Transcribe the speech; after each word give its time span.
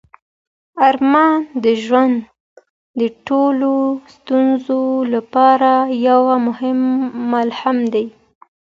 ارمان 0.89 1.35
د 1.63 1.65
ژوند 1.83 2.17
د 2.99 3.01
ټولو 3.27 3.71
ستونزو 4.15 4.81
لپاره 5.13 5.71
یو 6.07 6.21
مرهم 7.31 7.77
دی. 7.93 8.05